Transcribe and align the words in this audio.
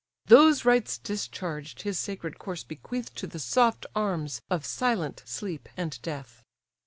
Those 0.25 0.65
rites 0.65 0.97
discharged, 0.97 1.83
his 1.83 1.99
sacred 1.99 2.39
corse 2.39 2.63
bequeath 2.63 3.13
To 3.13 3.27
the 3.27 3.37
soft 3.37 3.85
arms 3.95 4.41
of 4.49 4.65
silent 4.65 5.21
Sleep 5.27 5.69
and 5.77 6.01
Death. 6.01 6.43